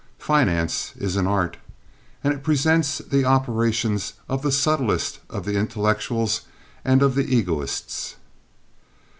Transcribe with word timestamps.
Finance 0.17 0.93
is 0.97 1.15
an 1.15 1.27
art. 1.27 1.57
And 2.23 2.33
it 2.33 2.41
presents 2.41 2.97
the 2.97 3.23
operations 3.23 4.13
of 4.27 4.41
the 4.41 4.51
subtlest 4.51 5.19
of 5.29 5.45
the 5.45 5.59
intellectuals 5.59 6.41
and 6.83 7.03
of 7.03 7.13
the 7.13 7.31
egoists. 7.35 8.15